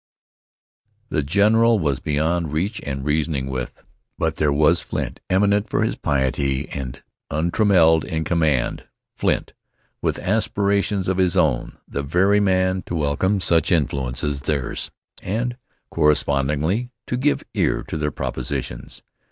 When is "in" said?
8.05-8.23